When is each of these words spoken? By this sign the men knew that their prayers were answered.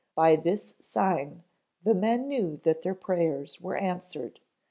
By 0.15 0.35
this 0.35 0.73
sign 0.81 1.43
the 1.83 1.93
men 1.93 2.27
knew 2.27 2.57
that 2.63 2.81
their 2.81 2.95
prayers 2.95 3.61
were 3.61 3.77
answered. 3.77 4.39